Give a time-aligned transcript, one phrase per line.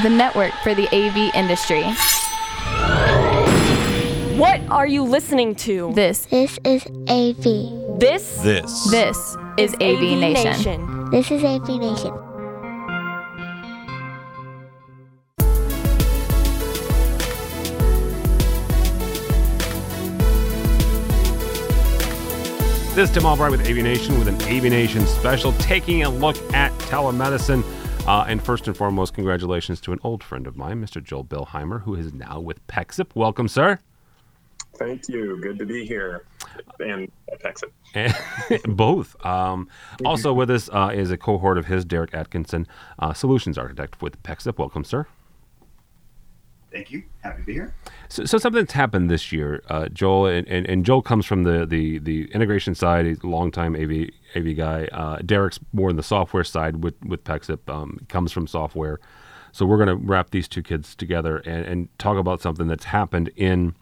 [0.00, 1.82] the network for the AV industry.
[4.38, 5.92] What are you listening to?
[5.94, 8.00] This, This is AV.
[8.00, 8.90] This This.
[8.90, 11.10] this is AV, Nation.
[11.10, 12.14] This is AV Nation.
[22.94, 26.36] This is Tim Albright with AV Nation with an AV Nation special, taking a look
[26.52, 27.64] at telemedicine.
[28.06, 31.02] Uh, and first and foremost, congratulations to an old friend of mine, Mr.
[31.02, 33.14] Joel Billheimer, who is now with Pexip.
[33.14, 33.78] Welcome, sir.
[34.74, 35.40] Thank you.
[35.40, 36.24] Good to be here.
[36.80, 37.12] And
[37.44, 37.70] Pexip.
[38.76, 39.24] Both.
[39.24, 39.68] Um,
[40.04, 42.66] also with us uh, is a cohort of his, Derek Atkinson,
[42.98, 44.58] uh, solutions architect with Pexip.
[44.58, 45.06] Welcome, sir.
[46.72, 47.02] Thank you.
[47.22, 47.74] Happy to be here.
[48.08, 51.66] So, so something's happened this year, uh, Joel, and, and, and Joel comes from the,
[51.66, 53.04] the, the integration side.
[53.04, 54.88] He's a longtime AV AV guy.
[54.92, 57.68] Uh, Derek's more in the software side with with Pexip.
[57.68, 59.00] Um, comes from software.
[59.52, 62.86] So we're going to wrap these two kids together and, and talk about something that's
[62.86, 63.74] happened in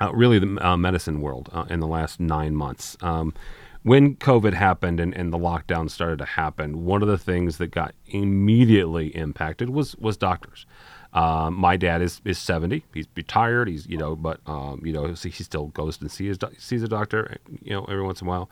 [0.00, 2.96] uh, really the uh, medicine world uh, in the last nine months.
[3.02, 3.34] Um,
[3.82, 7.68] when COVID happened and, and the lockdown started to happen, one of the things that
[7.68, 10.66] got immediately impacted was was doctors.
[11.12, 12.84] Um, my dad is, is 70.
[12.92, 13.68] He's retired.
[13.68, 17.38] He's, you know, but, um, you know, he still goes and sees, sees a doctor,
[17.62, 18.50] you know, every once in a while.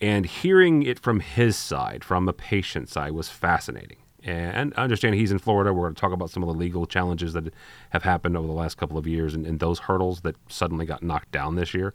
[0.00, 3.98] And hearing it from his side, from a patient side, was fascinating.
[4.22, 5.72] And I understand he's in Florida.
[5.72, 7.52] We're going to talk about some of the legal challenges that
[7.90, 11.02] have happened over the last couple of years and, and those hurdles that suddenly got
[11.02, 11.94] knocked down this year.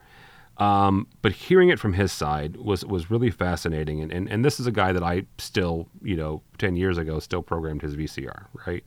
[0.57, 4.01] Um, but hearing it from his side was was really fascinating.
[4.01, 7.19] And, and, and this is a guy that I still, you know, 10 years ago,
[7.19, 8.83] still programmed his VCR, right?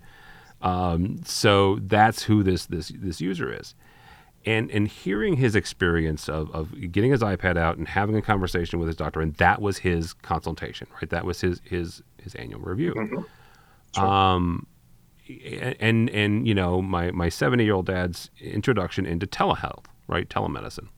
[0.61, 3.75] Um, so that's who this this this user is,
[4.45, 8.79] and and hearing his experience of of getting his iPad out and having a conversation
[8.79, 11.11] with his doctor, and that was his consultation, right?
[11.11, 12.93] That was his his his annual review.
[13.97, 14.67] Um,
[15.81, 20.29] and and you know my my seventy year old dad's introduction into telehealth, right?
[20.29, 20.89] Telemedicine.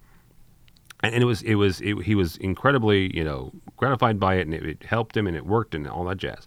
[1.03, 4.43] And and it was it was it, he was incredibly you know gratified by it,
[4.43, 6.47] and it, it helped him, and it worked, and all that jazz.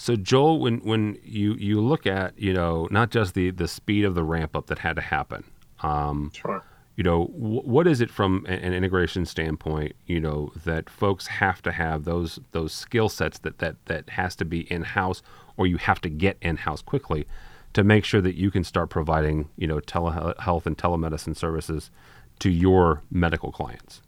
[0.00, 4.06] So Joel, when when you you look at you know not just the the speed
[4.06, 5.44] of the ramp up that had to happen,
[5.82, 6.64] um, Sure.
[6.96, 11.60] you know wh- what is it from an integration standpoint, you know that folks have
[11.62, 15.22] to have those those skill sets that that that has to be in house
[15.58, 17.26] or you have to get in house quickly
[17.74, 21.90] to make sure that you can start providing you know telehealth and telemedicine services
[22.38, 24.00] to your medical clients.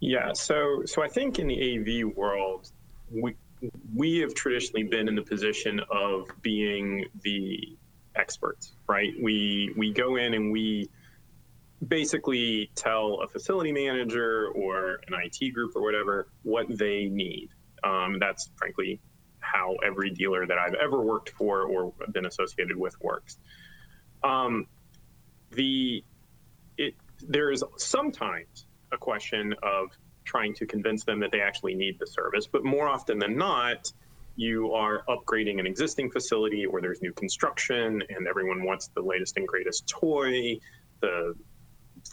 [0.00, 0.32] Yeah.
[0.32, 2.72] So, so I think in the AV world,
[3.12, 3.36] we
[3.94, 7.76] we have traditionally been in the position of being the
[8.16, 9.12] experts, right?
[9.20, 10.90] We we go in and we
[11.86, 17.48] basically tell a facility manager or an IT group or whatever what they need.
[17.82, 19.00] Um, that's frankly
[19.40, 23.38] how every dealer that I've ever worked for or been associated with works.
[24.22, 24.66] Um,
[25.50, 26.04] the
[26.78, 29.88] it there is sometimes a question of
[30.32, 33.92] trying to convince them that they actually need the service, but more often than not,
[34.36, 39.36] you are upgrading an existing facility or there's new construction and everyone wants the latest
[39.36, 40.58] and greatest toy,
[41.00, 41.34] the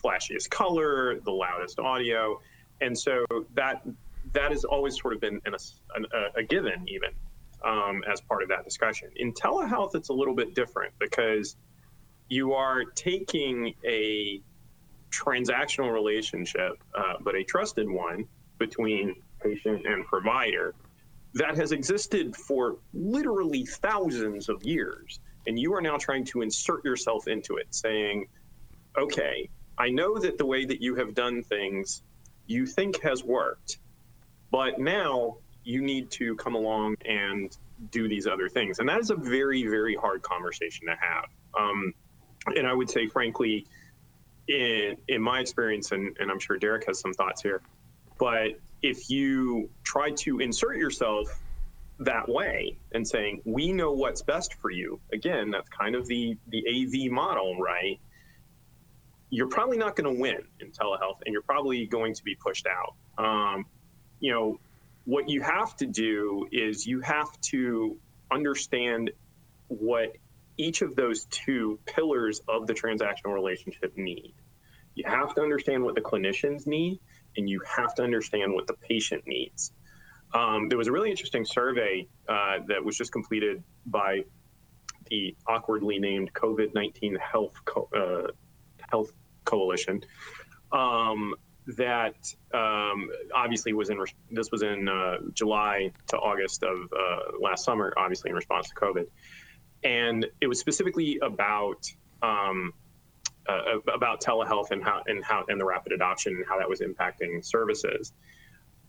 [0.03, 2.39] flashiest color, the loudest audio,
[2.81, 3.25] and so
[3.55, 3.81] that
[4.33, 5.55] that has always sort of been an,
[6.13, 7.11] a, a given even
[7.63, 9.09] um, as part of that discussion.
[9.15, 11.55] In telehealth, it's a little bit different because
[12.27, 14.41] you are taking a
[15.11, 18.25] transactional relationship, uh, but a trusted one
[18.57, 20.75] between patient and provider
[21.33, 25.19] that has existed for literally thousands of years.
[25.47, 28.27] And you are now trying to insert yourself into it, saying,
[28.97, 32.03] okay, I know that the way that you have done things
[32.47, 33.79] you think has worked,
[34.51, 37.55] but now you need to come along and
[37.91, 38.79] do these other things.
[38.79, 41.25] And that is a very, very hard conversation to have.
[41.57, 41.93] Um,
[42.47, 43.65] and I would say, frankly,
[44.49, 47.61] in in my experience, and, and I'm sure Derek has some thoughts here,
[48.17, 51.27] but if you try to insert yourself
[51.99, 56.35] that way and saying we know what's best for you, again, that's kind of the
[56.47, 57.99] the AV model, right?
[59.29, 62.65] You're probably not going to win in telehealth, and you're probably going to be pushed
[62.65, 62.95] out.
[63.23, 63.65] Um,
[64.19, 64.59] you know,
[65.05, 67.97] what you have to do is you have to
[68.31, 69.11] understand
[69.67, 70.15] what
[70.57, 74.33] each of those two pillars of the transactional relationship need.
[74.99, 76.99] You have to understand what the clinicians need,
[77.37, 79.71] and you have to understand what the patient needs.
[80.33, 84.25] Um, there was a really interesting survey uh, that was just completed by
[85.09, 88.31] the awkwardly named COVID 19 Health, Co- uh,
[88.91, 89.13] Health
[89.45, 90.01] Coalition.
[90.73, 91.33] Um,
[91.77, 92.17] that
[92.53, 97.93] um, obviously was in this was in uh, July to August of uh, last summer,
[97.95, 99.05] obviously in response to COVID.
[99.85, 101.89] and it was specifically about
[102.21, 102.73] um,
[103.49, 106.81] uh, about telehealth and how and how and the rapid adoption and how that was
[106.81, 108.13] impacting services.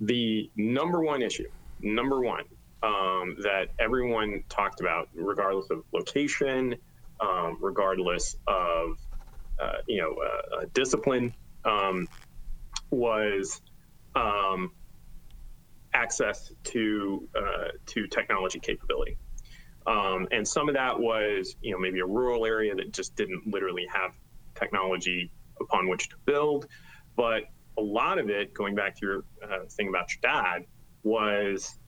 [0.01, 1.49] The number one issue,
[1.81, 2.45] number one,
[2.83, 6.77] um, that everyone talked about, regardless of location,
[7.21, 8.99] um, regardless of
[9.59, 11.35] uh, you know uh, uh discipline,
[11.65, 12.09] um,
[12.91, 13.61] was
[14.15, 14.73] um,
[15.95, 19.17] access to uh, to technology capability.
[19.87, 23.47] Um, and some of that was, you know, maybe a rural area that just didn't
[23.47, 24.13] literally have
[24.61, 25.31] technology
[25.61, 26.67] upon which to build.
[27.17, 27.45] But
[27.79, 30.67] a lot of it, going back to your uh, thing about your dad,
[31.03, 31.79] was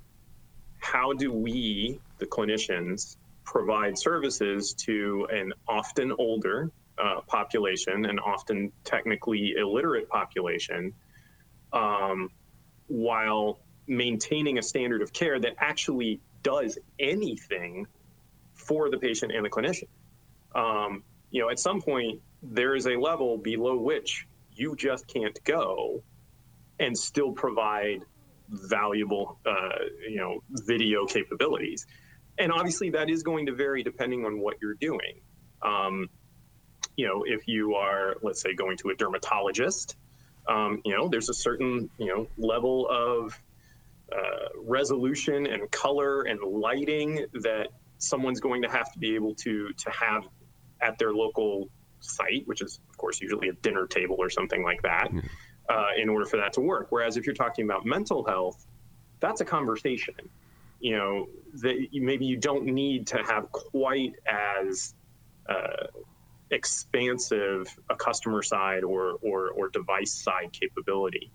[0.78, 6.70] how do we, the clinicians, provide services to an often older
[7.02, 10.92] uh, population and often technically illiterate population
[11.72, 12.30] um,
[12.88, 17.86] while maintaining a standard of care that actually does anything
[18.54, 19.88] for the patient and the clinician.
[20.54, 25.43] Um, you know, at some point, there is a level below which you just can't
[25.44, 26.03] go
[26.79, 28.05] and still provide
[28.49, 29.79] valuable, uh,
[30.09, 31.87] you know, video capabilities.
[32.39, 35.21] And obviously, that is going to vary depending on what you're doing.
[35.62, 36.09] Um,
[36.97, 39.97] you know, if you are, let's say, going to a dermatologist,
[40.49, 43.39] um, you know, there's a certain, you know, level of
[44.12, 47.69] uh, resolution and color and lighting that
[47.99, 50.25] someone's going to have to be able to to have
[50.81, 51.71] at their local
[52.04, 55.08] site, which is of course usually a dinner table or something like that,
[55.69, 56.88] uh, in order for that to work.
[56.90, 58.66] Whereas if you're talking about mental health,
[59.20, 60.14] that's a conversation.
[60.81, 61.28] You know
[61.62, 64.94] that maybe you don't need to have quite as
[65.49, 65.87] uh,
[66.50, 71.31] expansive a customer side or or, or device side capability.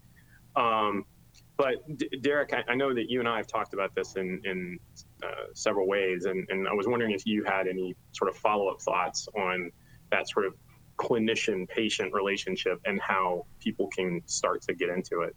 [0.55, 1.05] Um,
[1.57, 4.41] but D- Derek, I, I, know that you and I have talked about this in,
[4.45, 4.79] in
[5.23, 8.67] uh, several ways, and, and I was wondering if you had any sort of follow
[8.67, 9.71] up thoughts on
[10.11, 10.53] that sort of
[10.97, 15.35] clinician patient relationship and how people can start to get into it.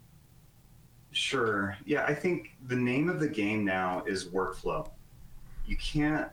[1.11, 1.77] Sure.
[1.85, 4.89] Yeah, I think the name of the game now is workflow.
[5.65, 6.29] You can't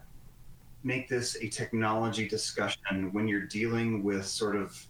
[0.85, 4.87] make this a technology discussion when you're dealing with sort of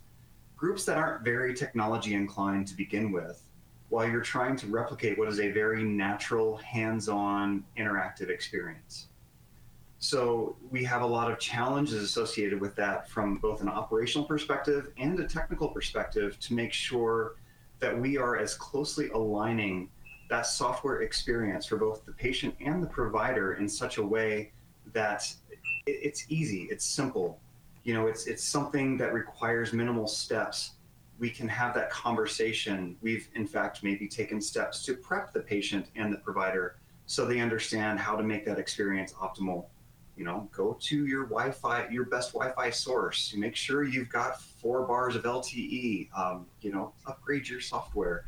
[0.57, 3.43] groups that aren't very technology inclined to begin with
[3.89, 9.09] while you're trying to replicate what is a very natural, hands on, interactive experience.
[9.99, 14.93] So we have a lot of challenges associated with that from both an operational perspective
[14.97, 17.35] and a technical perspective to make sure
[17.81, 19.89] that we are as closely aligning
[20.31, 24.53] that software experience for both the patient and the provider in such a way
[24.93, 25.33] that
[25.87, 27.41] it's easy, it's simple.
[27.83, 30.73] You know, it's it's something that requires minimal steps
[31.19, 32.97] we can have that conversation.
[33.03, 37.41] We've, in fact, maybe taken steps to prep the patient and the provider so they
[37.41, 39.65] understand how to make that experience optimal.
[40.19, 43.33] You know, go to your Wi Fi, your best Wi Fi source.
[43.37, 46.09] Make sure you've got four bars of LTE.
[46.17, 48.25] Um, you know, upgrade your software.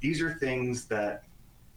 [0.00, 1.24] These are things that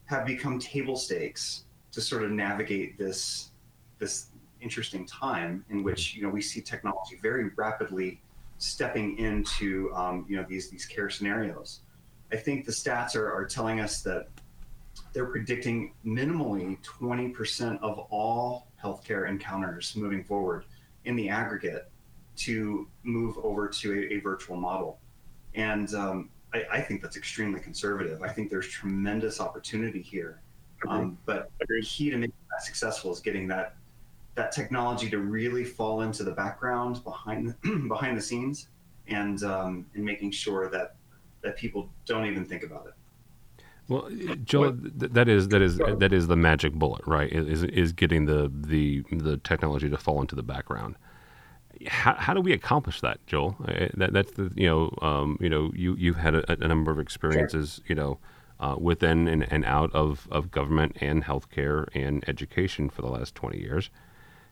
[0.04, 3.50] have become table stakes to sort of navigate this
[3.98, 4.28] this
[4.60, 8.20] interesting time in which you know we see technology very rapidly
[8.58, 11.80] stepping into um, you know these these care scenarios.
[12.32, 14.28] I think the stats are, are telling us that
[15.12, 20.64] they're predicting minimally 20% of all healthcare encounters moving forward
[21.04, 21.90] in the aggregate
[22.36, 24.98] to move over to a, a virtual model.
[25.54, 28.22] And um, I, I, think that's extremely conservative.
[28.22, 30.42] I think there's tremendous opportunity here.
[30.86, 33.76] Um, but the key to making that successful is getting that
[34.34, 37.54] that technology to really fall into the background behind
[37.88, 38.68] behind the scenes
[39.08, 40.96] and um, and making sure that
[41.42, 42.92] that people don't even think about it.
[43.88, 44.08] Well,
[44.42, 47.32] Joel, that is that is that is the magic bullet, right?
[47.32, 50.96] Is is getting the the the technology to fall into the background.
[51.86, 53.54] How, how do we accomplish that, Joel?
[53.94, 56.98] That, that's the you know um, you know you you've had a, a number of
[56.98, 57.84] experiences, sure.
[57.88, 58.18] you know,
[58.58, 63.36] uh, within and, and out of, of government and healthcare and education for the last
[63.36, 63.90] twenty years.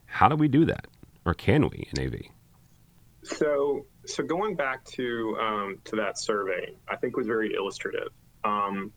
[0.06, 0.86] How do we do that,
[1.24, 2.20] or can we in AV?
[3.24, 8.10] So, so going back to um, to that survey, I think was very illustrative.
[8.44, 8.92] Um,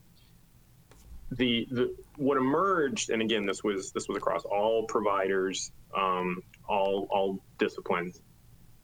[1.30, 7.06] the the what emerged, and again, this was this was across all providers, um, all
[7.10, 8.20] all disciplines.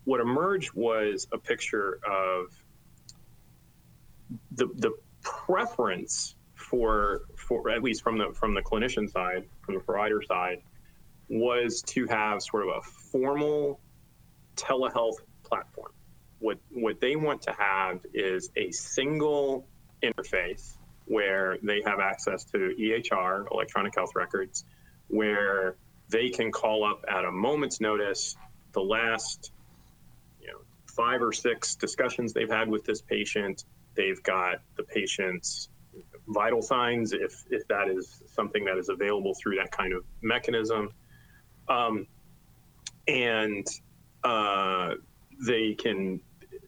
[0.05, 2.53] What emerged was a picture of
[4.53, 9.81] the the preference for for at least from the from the clinician side, from the
[9.81, 10.59] provider side,
[11.29, 13.81] was to have sort of a formal
[14.57, 15.93] telehealth platform.
[16.41, 19.67] What what they want to have is a single
[20.03, 24.65] interface where they have access to EHR, electronic health records,
[25.09, 25.77] where
[26.09, 28.37] they can call up at a moment's notice
[28.73, 29.53] the last
[30.41, 33.65] you know five or six discussions they've had with this patient.
[33.95, 35.69] They've got the patient's
[36.29, 40.91] vital signs if if that is something that is available through that kind of mechanism.
[41.69, 42.07] Um,
[43.07, 43.67] and
[44.23, 44.95] uh,
[45.47, 46.21] they can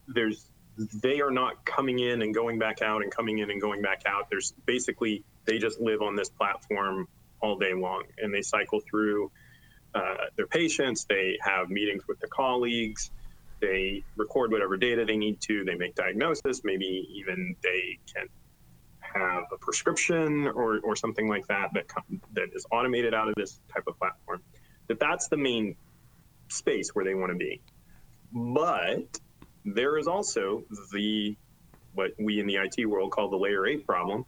[0.09, 3.83] there's they are not coming in and going back out and coming in and going
[3.83, 4.29] back out.
[4.31, 7.09] There's basically they just live on this platform
[7.41, 9.31] all day long and they cycle through
[9.95, 11.05] uh, their patients.
[11.09, 13.11] They have meetings with the colleagues.
[13.61, 15.65] They record whatever data they need to.
[15.65, 16.63] They make diagnosis.
[16.65, 18.29] Maybe even they can
[19.01, 21.87] have a prescription or, or something like that that
[22.35, 24.43] that is automated out of this type of platform.
[24.89, 25.77] That that's the main
[26.49, 27.63] space where they want to be.
[28.33, 29.19] But
[29.67, 31.37] there is also the
[31.95, 34.25] what we in the IT world call the layer eight problem.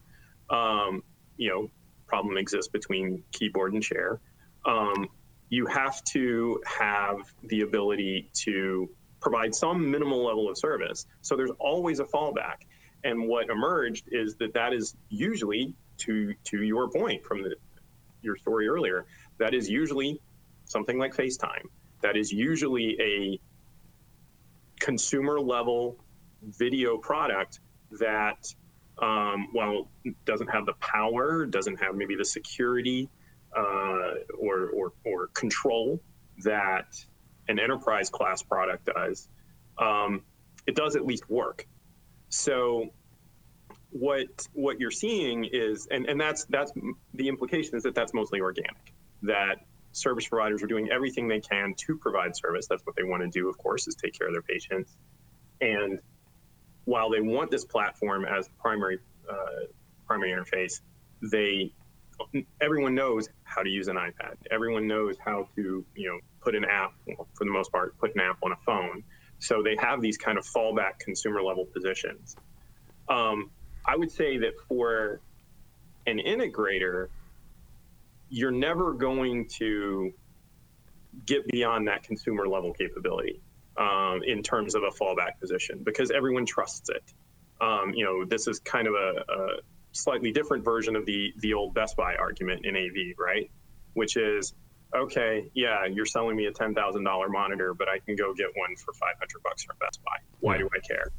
[0.51, 1.03] Um,
[1.37, 1.71] you know,
[2.07, 4.21] problem exists between keyboard and chair.
[4.65, 5.09] Um,
[5.51, 8.89] you have to have the ability to
[9.21, 11.07] provide some minimal level of service.
[11.23, 12.67] So there's always a fallback.
[13.05, 17.55] And what emerged is that that is usually to to your point from the
[18.23, 19.07] your story earlier.
[19.39, 20.21] That is usually
[20.65, 21.67] something like FaceTime.
[22.03, 23.41] That is usually a
[24.79, 25.97] consumer level
[26.43, 27.61] video product
[27.99, 28.53] that
[28.99, 29.89] um, well
[30.25, 33.09] doesn't have the power doesn't have maybe the security
[33.57, 36.01] uh, or, or, or control
[36.45, 36.87] that
[37.49, 39.29] an enterprise class product does
[39.79, 40.23] um,
[40.67, 41.67] it does at least work.
[42.29, 42.91] So
[43.91, 46.73] what what you're seeing is and, and that's that's
[47.15, 48.93] the implication is that that's mostly organic
[49.23, 49.65] that
[49.99, 52.67] service providers are doing everything they can to provide service.
[52.69, 54.97] That's what they want to do, of course, is take care of their patients.
[55.61, 56.01] And
[56.85, 59.67] while they want this platform as primary uh,
[60.07, 60.81] primary interface,
[61.31, 61.73] they
[62.61, 64.35] everyone knows how to use an iPad.
[64.51, 68.15] Everyone knows how to you know put an app well, for the most part put
[68.15, 69.03] an app on a phone.
[69.41, 72.37] So they have these kind of fallback consumer level positions.
[73.09, 73.51] Um,
[73.87, 75.21] I would say that for
[76.07, 77.09] an integrator,
[78.31, 80.13] you're never going to
[81.27, 83.41] get beyond that consumer level capability
[83.77, 87.03] um, in terms of a fallback position because everyone trusts it.
[87.61, 89.47] Um, you know, this is kind of a, a,
[89.93, 93.51] slightly different version of the the old Best Buy argument in AV, right?
[93.95, 94.55] Which is,
[94.95, 98.49] okay, yeah, you're selling me a ten thousand dollar monitor, but I can go get
[98.55, 100.19] one for five hundred bucks from Best Buy.
[100.41, 101.11] Why do I care,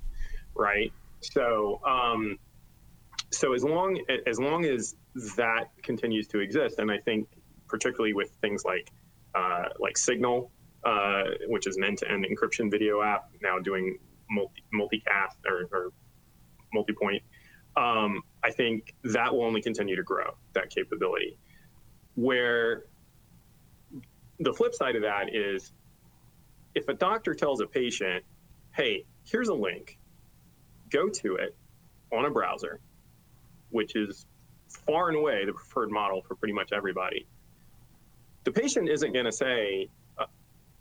[0.56, 0.94] right?
[1.22, 2.38] So, um,
[3.32, 4.96] so as long as long as
[5.38, 6.80] that continues to exist.
[6.80, 7.28] And I think
[7.68, 8.92] particularly with things like
[9.36, 10.52] uh, like Signal,
[10.84, 13.98] uh, which is an end-to-end encryption video app, now doing
[14.30, 15.92] multi multicast or, or
[16.74, 17.22] multi-point.
[17.78, 21.38] Um, I think that will only continue to grow that capability.
[22.16, 22.86] Where
[24.40, 25.72] the flip side of that is,
[26.76, 28.24] if a doctor tells a patient,
[28.76, 30.00] "Hey, here's a link,
[30.90, 31.56] go to it
[32.12, 32.80] on a browser,"
[33.72, 34.26] which is
[34.86, 37.28] far and away the preferred model for pretty much everybody.
[38.44, 40.26] The patient isn't going to say, uh,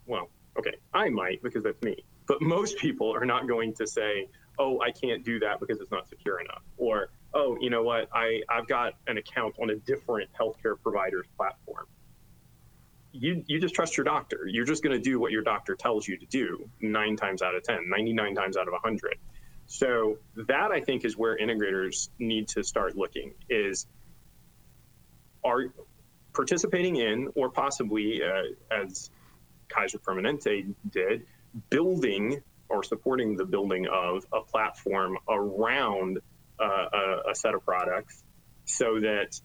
[0.05, 2.03] well, okay, I might because that's me.
[2.27, 4.27] But most people are not going to say,
[4.59, 6.61] oh, I can't do that because it's not secure enough.
[6.77, 11.25] Or, oh, you know what, I, I've got an account on a different healthcare provider's
[11.37, 11.87] platform.
[13.11, 14.47] You, you just trust your doctor.
[14.47, 17.55] You're just going to do what your doctor tells you to do nine times out
[17.55, 19.17] of 10, 99 times out of 100.
[19.71, 23.85] So that I think is where integrators need to start looking is
[25.43, 25.65] are
[26.33, 29.11] participating in or possibly uh, as
[29.67, 31.27] Kaiser Permanente did,
[31.69, 36.17] building or supporting the building of a platform around
[36.59, 38.23] uh, a, a set of products
[38.65, 39.39] so that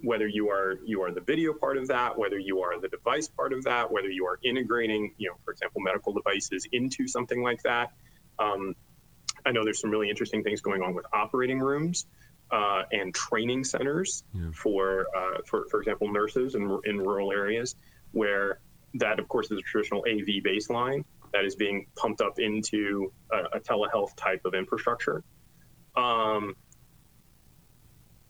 [0.00, 3.28] whether you are you are the video part of that, whether you are the device
[3.28, 7.42] part of that, whether you are integrating, you know, for example, medical devices into something
[7.42, 7.92] like that,
[8.38, 8.74] um,
[9.48, 12.06] I know there's some really interesting things going on with operating rooms
[12.50, 14.50] uh, and training centers yeah.
[14.52, 17.74] for, uh, for, for example, nurses in, in rural areas,
[18.12, 18.60] where
[18.94, 21.02] that, of course, is a traditional AV baseline
[21.32, 25.24] that is being pumped up into a, a telehealth type of infrastructure.
[25.96, 26.54] Um,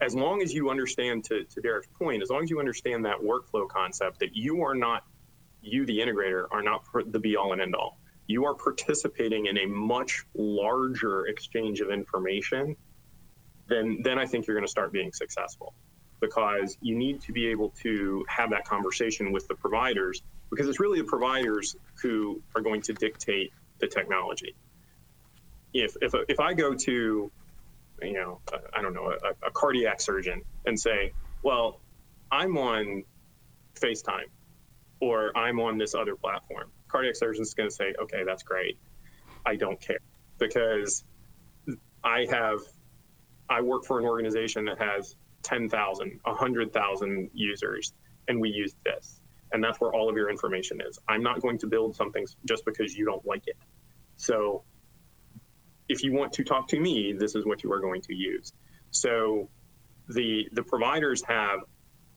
[0.01, 3.17] as long as you understand, to, to Derek's point, as long as you understand that
[3.17, 5.05] workflow concept, that you are not,
[5.63, 7.99] you, the integrator, are not the be all and end all
[8.29, 12.77] you are participating in a much larger exchange of information,
[13.69, 15.75] then then I think you're going to start being successful
[16.21, 20.79] because you need to be able to have that conversation with the providers because it's
[20.79, 24.55] really the providers who are going to dictate the technology.
[25.73, 27.31] If if if I go to
[28.03, 28.41] you know
[28.75, 31.81] I don't know a, a cardiac surgeon and say, well,
[32.31, 33.05] I'm on
[33.75, 34.29] FaceTime
[35.01, 36.71] or I'm on this other platform.
[36.89, 38.79] Cardiac surgeon is going to say, okay, that's great.
[39.47, 40.01] I don't care
[40.39, 41.05] because
[42.05, 42.61] I have,
[43.51, 47.93] I work for an organization that has 10,000, 100,000 users,
[48.29, 49.21] and we use this.
[49.53, 50.99] And that's where all of your information is.
[51.09, 53.57] I'm not going to build something just because you don't like it.
[54.17, 54.65] So
[55.89, 58.53] if you want to talk to me, this is what you are going to use.
[58.91, 59.49] So
[60.09, 61.61] the the providers have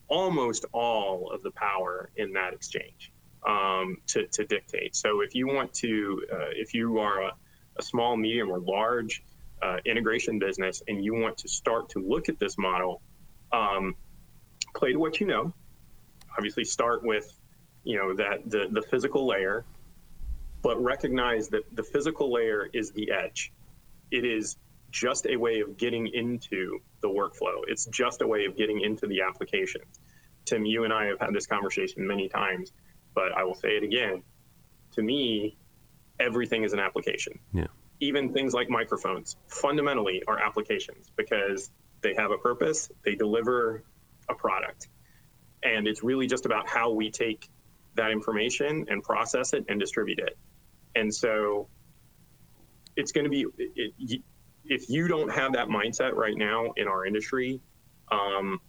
[0.07, 3.10] almost all of the power in that exchange
[3.47, 4.95] um, to, to dictate.
[4.95, 7.31] So if you want to, uh, if you are a,
[7.77, 9.23] a, small, medium, or large
[9.61, 13.01] uh, integration business and you want to start to look at this model,
[13.51, 13.95] um,
[14.75, 15.53] play to what you know.
[16.37, 17.31] Obviously, start with
[17.83, 19.65] you know that the the physical layer,
[20.61, 23.51] but recognize that the physical layer is the edge.
[24.11, 24.57] It is
[24.91, 27.63] just a way of getting into the workflow.
[27.67, 29.81] It's just a way of getting into the application.
[30.45, 32.71] Tim, you and I have had this conversation many times,
[33.13, 34.23] but I will say it again.
[34.93, 35.57] To me,
[36.19, 37.39] everything is an application.
[37.53, 37.67] Yeah.
[37.99, 43.83] Even things like microphones fundamentally are applications because they have a purpose, they deliver
[44.29, 44.87] a product.
[45.63, 47.49] And it's really just about how we take
[47.95, 50.37] that information and process it and distribute it.
[50.95, 51.67] And so
[52.95, 54.21] it's going to be, it,
[54.65, 57.61] if you don't have that mindset right now in our industry,
[58.11, 58.59] um,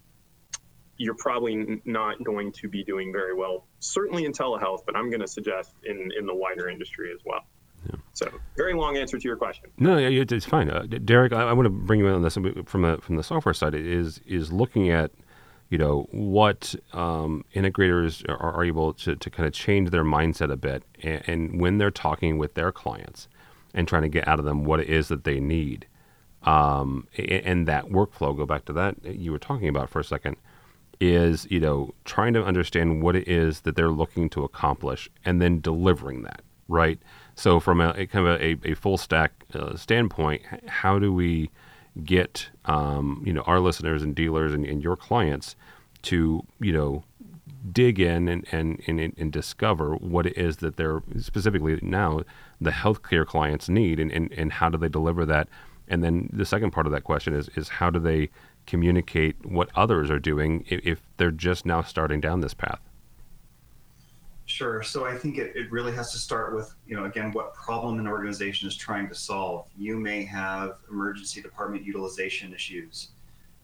[1.02, 5.21] you're probably not going to be doing very well, certainly in telehealth, but I'm going
[5.21, 7.44] to suggest in, in the wider industry as well.
[7.90, 7.97] Yeah.
[8.12, 9.71] So, very long answer to your question.
[9.78, 11.32] No, it's fine, uh, Derek.
[11.32, 13.75] I, I, want to bring you in on this from the from the software side.
[13.75, 15.11] Is is looking at,
[15.68, 20.52] you know, what um, integrators are, are, able to, to kind of change their mindset
[20.52, 23.26] a bit, and, and, when they're talking with their clients,
[23.75, 25.88] and trying to get out of them what it is that they need,
[26.44, 28.37] um, and, and that workflow.
[28.37, 30.37] Go back to that you were talking about for a second
[31.00, 35.40] is you know trying to understand what it is that they're looking to accomplish and
[35.40, 36.99] then delivering that right?
[37.34, 41.50] So from a, a kind of a, a full stack uh, standpoint how do we
[42.05, 45.55] get um, you know our listeners and dealers and, and, your clients
[46.02, 47.05] to you know
[47.70, 52.22] dig in and, and, and, and discover what it is that they're specifically now
[52.61, 55.48] the healthcare clients need and, and, and how do they deliver that?
[55.88, 58.31] And then the second part of that question is is how do they
[58.66, 62.81] communicate what others are doing if, they're just now starting down this path?
[64.46, 64.83] Sure.
[64.83, 67.98] So I think it, it really has to start with, you know, again, what problem
[68.01, 69.66] an organization is trying to solve.
[69.77, 73.11] You may have emergency department utilization issues.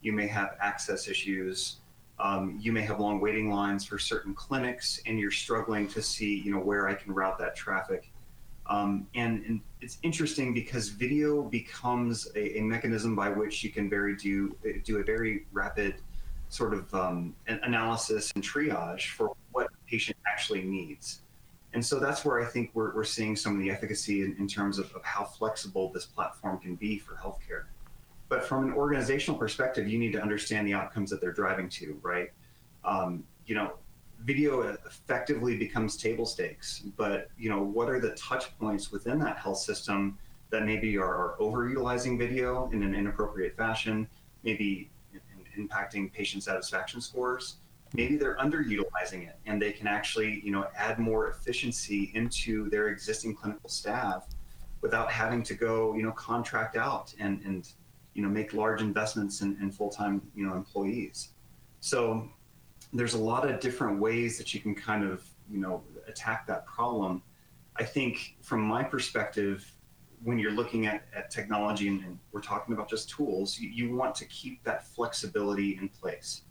[0.01, 1.77] You may have access issues.
[2.19, 6.39] Um, you may have long waiting lines for certain clinics, and you're struggling to see,
[6.39, 8.11] you know, where I can route that traffic.
[8.65, 13.89] Um, and, and, it's interesting because video becomes a, a, mechanism by which you can
[13.89, 15.95] very do do a very rapid
[16.49, 21.21] sort of um, analysis and triage for what a patient actually needs.
[21.73, 24.47] And so that's where I think we're, we're seeing some of the efficacy in, in
[24.47, 27.65] terms of, of how flexible this platform can be for healthcare.
[28.27, 31.99] But from an organizational perspective, you need to understand the outcomes that they're driving to,
[32.01, 32.31] right?
[32.83, 33.73] Um, you know,
[34.23, 36.83] video effectively becomes table stakes.
[36.97, 40.17] But you know, what are the touch points within that health system
[40.49, 44.07] that maybe are, overutilizing video in an inappropriate fashion,
[44.43, 47.57] maybe in, impacting patient satisfaction scores?
[47.93, 52.89] Maybe they're underutilizing it, and they can actually, you know, add more efficiency into their
[52.89, 54.27] existing clinical staff
[54.81, 57.71] without having to go, you know, contract out and and
[58.13, 61.29] you know make large investments in, in full-time, you know, employees.
[61.79, 62.29] So
[62.93, 66.65] there's a lot of different ways that you can kind of you know attack that
[66.65, 67.21] problem.
[67.75, 69.71] I think from my perspective
[70.23, 73.95] when you're looking at, at technology and, and we're talking about just tools you, you,
[73.95, 76.41] want to keep that flexibility in place.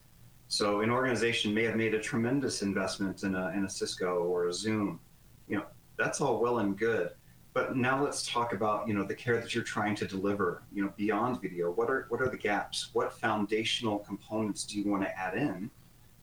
[0.46, 4.46] So an organization may have made a tremendous investment in a, in a cisco or
[4.46, 5.01] a zoom
[5.48, 5.64] you know
[5.96, 7.11] that's all well and good.
[7.55, 10.85] But now let's talk about you know the care that you're trying to deliver you
[10.85, 11.70] know beyond video.
[11.70, 12.90] What are what are the gaps?
[12.92, 15.70] What foundational components do you want to add in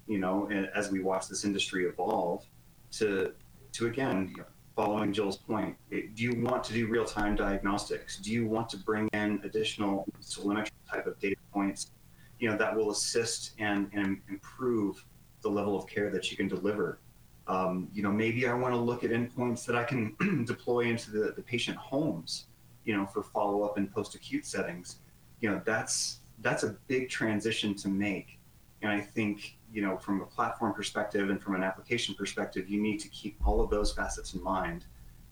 [0.08, 2.46] you know, as we watch this industry evolve,
[2.91, 3.34] to
[3.74, 4.34] to again,
[4.76, 8.18] following Joel's point, do you want to do real time diagnostics?
[8.18, 11.91] Do you want to bring in additional telemetry type of data points,
[12.39, 15.06] you know, that will assist and, and improve
[15.41, 17.00] the level of care that you can deliver?
[17.48, 20.15] Um, you know, maybe I want to look at endpoints that I can
[20.48, 22.46] deploy into the, the patient homes,
[22.84, 24.98] you know, for follow up and post acute settings.
[25.39, 28.39] You know, that's that's a big transition to make.
[28.82, 32.82] And I think you know, from a platform perspective and from an application perspective, you
[32.82, 34.86] need to keep all of those facets in mind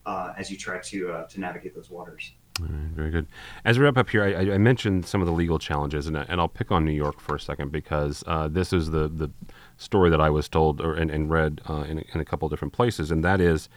[0.05, 2.33] uh, as you try to uh, to navigate those waters.
[2.59, 3.25] very good.
[3.63, 6.41] As we wrap up here, I, I, mentioned some of the legal challenges, and, and
[6.41, 9.31] I'll pick on New York for a second because uh, this is the the
[9.77, 12.51] story that I was told or and, and read uh, in, in, a couple of
[12.51, 13.69] different places, and that is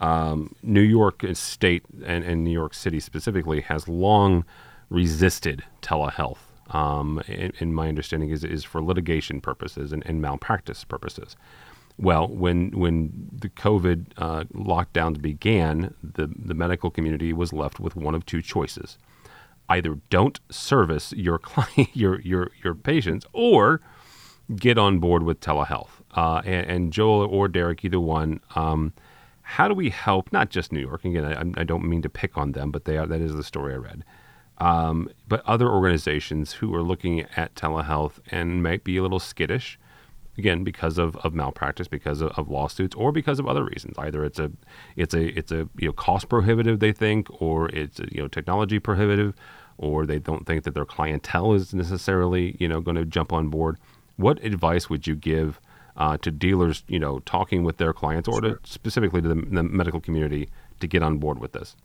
[0.00, 4.44] um, New York State and, and, New York City specifically has long
[4.88, 6.38] resisted telehealth.
[6.70, 11.36] Um, in, in, my understanding, is is for litigation purposes and, and malpractice purposes.
[11.98, 17.96] Well, when when the COVID uh, lockdowns began, the the medical community was left with
[17.96, 18.98] one of two choices:
[19.68, 23.80] either don't service your client, your your your patients, or
[24.56, 25.88] get on board with telehealth.
[26.14, 28.40] Uh, and, and, Joel or Derek, either one.
[28.54, 28.92] Um,
[29.42, 31.04] how do we help not just New York?
[31.04, 33.42] Again, I, I, don't mean to pick on them, but they are, that is the
[33.42, 34.04] story I read.
[34.58, 39.78] Um, but other organizations who are looking at telehealth and might be a little skittish,
[40.38, 43.96] again because of, of malpractice, because of, of, lawsuits, or because of other reasons.
[43.98, 44.50] Either it's a
[44.96, 48.28] it's a it's a you know cost prohibitive they think, or it's a, you know
[48.28, 49.34] technology prohibitive,
[49.78, 53.48] or they don't think that their clientele is necessarily you know going to jump on
[53.48, 53.78] board.
[54.16, 55.60] What advice would you give
[55.96, 58.56] uh, to dealers, you know, talking with their clients, or sure.
[58.56, 60.48] to specifically to the, the, medical community
[60.80, 61.76] to get on board with this?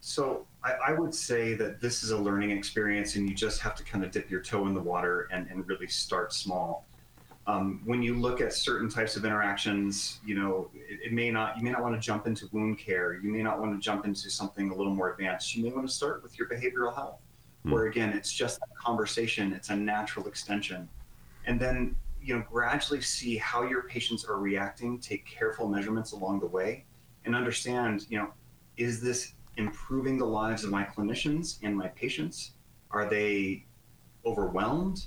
[0.00, 3.74] So I, I, would say that this is a learning experience, and you just have
[3.76, 6.84] to kind of dip your toe in the water and, and really start small.
[7.46, 11.56] Um, when you look at certain types of interactions, you know, it, it, may not,
[11.56, 13.14] you may not want to jump into wound care.
[13.14, 15.54] You may not want to jump into something a little more advanced.
[15.54, 17.20] You may want to start with your behavioral health
[17.66, 17.72] mm.
[17.72, 20.88] where again it's just a conversation it's a natural extension
[21.46, 26.40] and then you know gradually see how your patients are reacting take careful measurements along
[26.40, 26.84] the way
[27.24, 28.32] and understand you know
[28.76, 32.52] is this improving the lives of my clinicians and my patients
[32.90, 33.64] are they
[34.24, 35.06] overwhelmed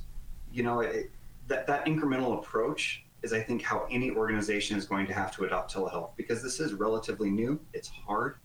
[0.52, 1.12] you know it,
[1.48, 5.46] that that incremental approach is i think how any organization is going to have to
[5.46, 8.36] adopt telehealth because this is relatively new it's hard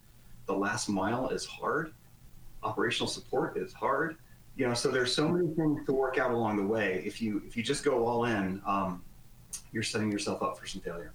[0.47, 1.93] the last mile is hard
[2.64, 4.17] operational support is hard.
[4.57, 7.03] You know, so there's so many things to work out along the way.
[7.05, 9.03] If you if you just go all in, um,
[9.73, 11.12] you're setting yourself up for some failure.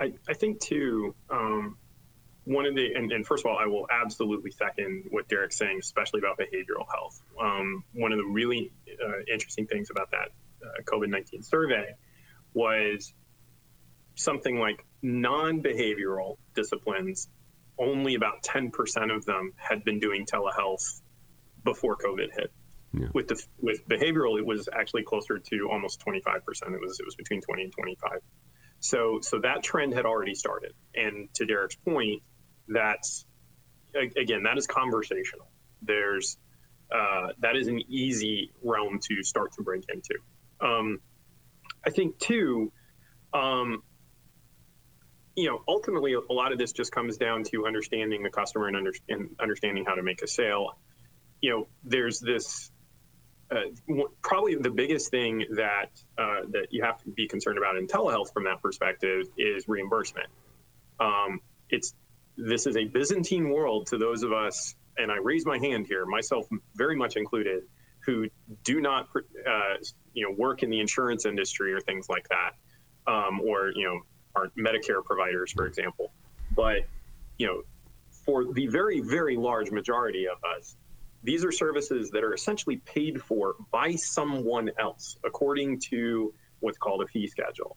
[0.00, 1.76] I, I think too, um,
[2.46, 5.78] one of the and, and, first of all, I will absolutely second what Derek's saying,
[5.80, 7.20] especially about behavioral health.
[7.40, 10.28] Um, one of the really uh, interesting things about that
[10.64, 11.94] uh, COVID nineteen survey
[12.54, 13.12] was
[14.14, 17.28] something like non-behavioral disciplines
[17.78, 21.02] only about 10% of them had been doing telehealth
[21.64, 22.50] before COVID hit.
[22.92, 23.08] Yeah.
[23.12, 26.22] With the with behavioral, it was actually closer to almost 25%.
[26.22, 28.20] It was it was between 20 and 25.
[28.80, 30.72] So so that trend had already started.
[30.94, 32.22] And to Derek's point,
[32.68, 33.24] that's
[33.94, 35.48] again that is conversational.
[35.82, 36.38] There's
[36.94, 40.14] uh, that is an easy realm to start to break into.
[40.60, 41.00] Um,
[41.84, 42.72] I think too,
[43.32, 43.82] um,
[45.34, 48.76] you know, ultimately, a lot of this just comes down to understanding the customer and,
[48.76, 50.78] under, and understanding how to make a sale.
[51.42, 52.70] You know, there's this
[53.50, 57.86] uh, probably the biggest thing that uh, that you have to be concerned about in
[57.86, 60.28] telehealth from that perspective is reimbursement.
[60.98, 61.94] Um, it's
[62.36, 66.06] this is a Byzantine world to those of us, and I raise my hand here,
[66.06, 67.64] myself very much included,
[68.04, 68.28] who
[68.64, 69.74] do not uh,
[70.12, 72.52] you know work in the insurance industry or things like that,
[73.10, 74.00] um, or you know
[74.34, 76.12] aren't Medicare providers, for example.
[76.54, 76.86] But
[77.38, 77.62] you know,
[78.24, 80.76] for the very very large majority of us,
[81.22, 87.02] these are services that are essentially paid for by someone else according to what's called
[87.02, 87.76] a fee schedule.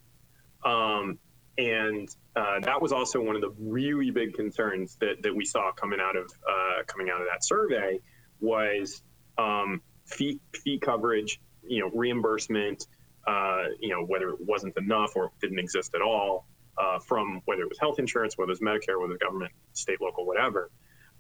[0.64, 1.18] Um,
[1.60, 5.74] and uh, that was also one of the really big concerns that, that we saw
[5.74, 8.00] coming out of uh, coming out of that survey
[8.40, 9.04] was
[9.38, 12.88] um, fee fee coverage, you know, reimbursement,
[13.28, 17.64] uh, you know, whether it wasn't enough or didn't exist at all uh, from whether
[17.64, 20.72] it was health insurance, whether it was Medicare, whether it was government, state, local, whatever.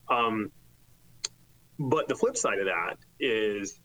[0.09, 0.51] Um,
[1.77, 3.77] but the flip side of that is,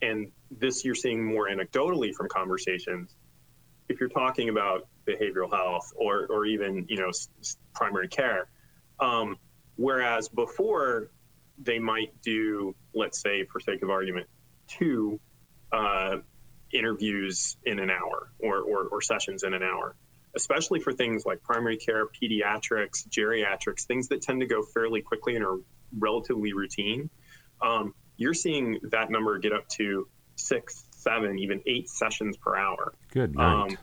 [0.00, 3.16] and this you're seeing more anecdotally from conversations,
[3.88, 7.10] if you're talking about behavioral health or, or even you know
[7.74, 8.48] primary care,
[9.00, 9.36] um,
[9.76, 11.10] whereas before
[11.58, 14.26] they might do, let's say, for sake of argument,
[14.66, 15.20] two
[15.72, 16.16] uh,
[16.72, 19.94] interviews in an hour or, or, or sessions in an hour
[20.34, 25.36] especially for things like primary care, pediatrics, geriatrics, things that tend to go fairly quickly
[25.36, 25.58] and are
[25.98, 27.10] relatively routine.
[27.60, 32.94] Um, you're seeing that number get up to six, seven, even eight sessions per hour.
[33.12, 33.64] Good night.
[33.64, 33.78] Um,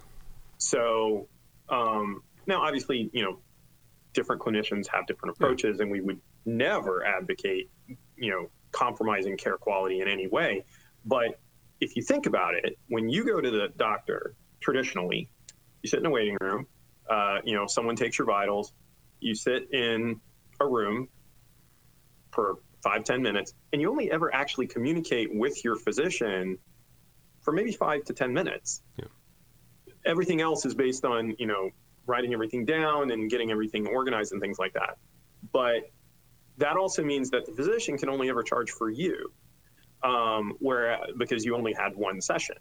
[0.58, 1.28] so
[1.70, 3.40] um, now, obviously, you know,
[4.14, 5.84] different clinicians have different approaches, yeah.
[5.84, 7.70] and we would never advocate,
[8.16, 10.64] you know, compromising care quality in any way.
[11.06, 11.40] But
[11.80, 15.30] if you think about it, when you go to the doctor traditionally,
[15.84, 16.68] you sit in a waiting room.
[17.10, 18.74] Uh, you know, someone takes your vitals.
[19.20, 20.20] You sit in
[20.60, 21.10] a room
[22.32, 26.58] for five ten minutes, and you only ever actually communicate with your physician
[27.42, 28.82] for maybe five to ten minutes.
[28.98, 29.06] Yeah.
[30.08, 31.70] Everything else is based on you know
[32.08, 34.98] writing everything down and getting everything organized and things like that.
[35.52, 35.92] But
[36.58, 39.32] that also means that the physician can only ever charge for you,
[40.04, 42.56] um, where because you only had one session.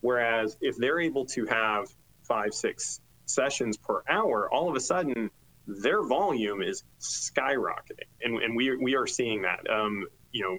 [0.00, 1.88] Whereas if they're able to have
[2.22, 5.30] five, six sessions per hour, all of a sudden
[5.66, 9.68] their volume is skyrocketing, and, and we we are seeing that.
[9.70, 10.58] Um, you know,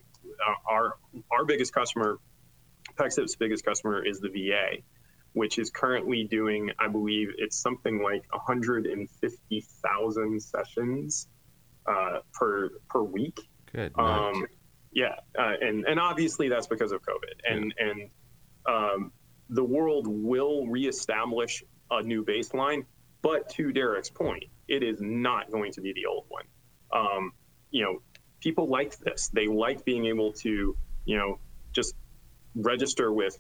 [0.69, 0.95] our
[1.31, 2.17] our biggest customer,
[2.95, 4.81] PEXIP's biggest customer is the VA,
[5.33, 11.27] which is currently doing, I believe, it's something like 150,000 sessions
[11.85, 13.39] uh, per per week.
[13.71, 13.91] Good.
[13.97, 14.47] Um,
[14.91, 17.87] yeah, uh, and and obviously that's because of COVID, and yeah.
[17.87, 18.09] and
[18.67, 19.11] um,
[19.49, 22.85] the world will reestablish a new baseline.
[23.21, 26.45] But to Derek's point, it is not going to be the old one.
[26.93, 27.33] Um,
[27.69, 28.01] you know,
[28.39, 29.29] people like this.
[29.33, 31.39] They like being able to, you know,
[31.73, 31.95] just
[32.55, 33.37] register with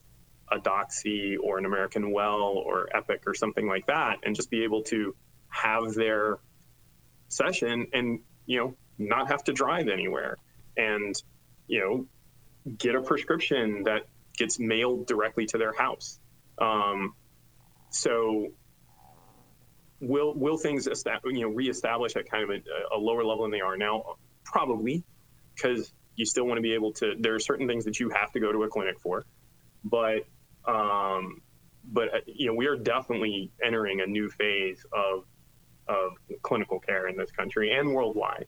[0.51, 4.63] a Doxy or an American Well or Epic or something like that, and just be
[4.63, 5.15] able to
[5.49, 6.39] have their
[7.27, 10.37] session and you know not have to drive anywhere,
[10.77, 11.15] and
[11.67, 14.03] you know get a prescription that
[14.37, 16.19] gets mailed directly to their house.
[16.59, 17.13] Um,
[17.89, 18.47] so
[19.99, 20.87] will will things
[21.25, 24.15] you know reestablish at kind of a, a lower level than they are now?
[24.43, 25.03] Probably,
[25.55, 27.15] because you still want to be able to.
[27.19, 29.25] There are certain things that you have to go to a clinic for,
[29.83, 30.25] but
[30.65, 31.41] um,
[31.91, 35.25] but uh, you know we are definitely entering a new phase of
[35.87, 36.11] of
[36.43, 38.45] clinical care in this country and worldwide.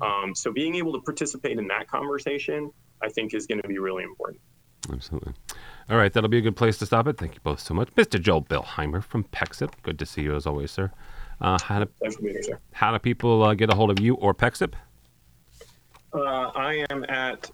[0.00, 2.70] Um, so being able to participate in that conversation,
[3.02, 4.40] I think, is going to be really important.
[4.92, 5.32] Absolutely.
[5.88, 7.16] All right, that'll be a good place to stop it.
[7.16, 8.20] Thank you both so much, Mr.
[8.20, 9.72] Joel Billheimer from PEXIP.
[9.82, 10.90] Good to see you as always, sir.
[11.40, 12.60] Uh, how do, Thanks for being here.
[12.72, 14.74] How do people uh, get a hold of you or PEXIP?
[16.12, 16.18] Uh,
[16.54, 17.50] I am at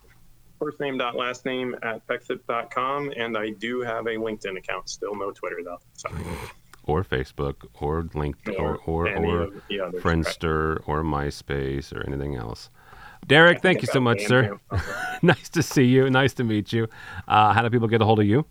[0.60, 4.88] first name dot last name at pexip.com, and I do have a LinkedIn account.
[4.88, 5.80] Still no Twitter though.
[5.94, 6.22] Sorry.
[6.84, 9.48] Or Facebook, or LinkedIn, or or, or
[10.00, 12.70] Friendster, or MySpace, or anything else.
[13.26, 14.58] Derek, thank you so much, sir.
[15.22, 16.08] nice to see you.
[16.10, 16.88] Nice to meet you.
[17.28, 18.46] Uh, how do people get a hold of you?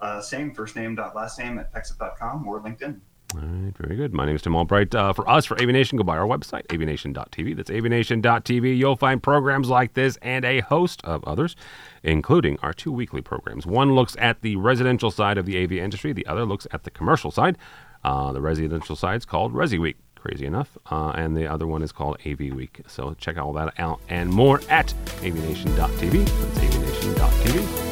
[0.00, 3.00] Uh, same first name dot last name at pexip.com or LinkedIn.
[3.34, 4.14] All right, very good.
[4.14, 4.94] My name is Tim Albright.
[4.94, 7.56] Uh, for us, for AV Nation, go by our website, avnation.tv.
[7.56, 8.78] That's avnation.tv.
[8.78, 11.56] You'll find programs like this and a host of others,
[12.04, 13.66] including our two weekly programs.
[13.66, 16.90] One looks at the residential side of the AV industry, the other looks at the
[16.90, 17.58] commercial side.
[18.04, 21.82] Uh, the residential side is called Resi Week, crazy enough, uh, and the other one
[21.82, 22.80] is called AV Week.
[22.86, 26.24] So check all that out and more at avnation.tv.
[26.24, 27.85] That's avnation.tv.